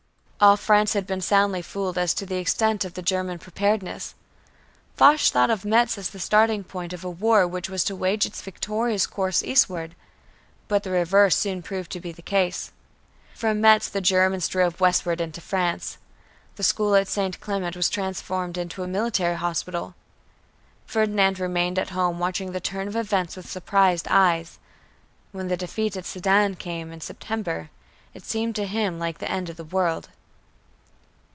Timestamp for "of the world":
29.47-30.09